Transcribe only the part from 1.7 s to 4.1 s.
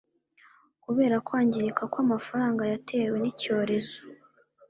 kwamafaranga yatewe nicyorezo